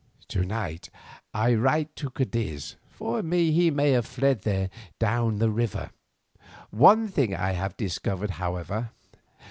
To 0.29 0.43
night 0.43 0.89
I 1.31 1.53
write 1.53 1.95
to 1.97 2.09
Cadiz, 2.09 2.75
for 2.89 3.21
he 3.21 3.69
may 3.69 3.91
have 3.91 4.07
fled 4.07 4.41
there 4.41 4.71
down 4.97 5.37
the 5.37 5.51
river. 5.51 5.91
One 6.71 7.07
thing 7.07 7.35
I 7.35 7.51
have 7.51 7.77
discovered, 7.77 8.31
however. 8.31 8.89